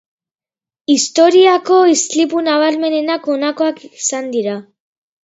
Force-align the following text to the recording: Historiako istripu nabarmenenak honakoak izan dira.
Historiako 0.93 1.77
istripu 1.95 2.41
nabarmenenak 2.47 3.29
honakoak 3.35 3.83
izan 4.05 4.33
dira. 4.39 4.57